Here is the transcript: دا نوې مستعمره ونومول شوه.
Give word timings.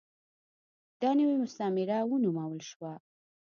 دا 1.01 1.09
نوې 1.19 1.35
مستعمره 1.43 1.97
ونومول 2.09 2.61
شوه. 2.69 2.91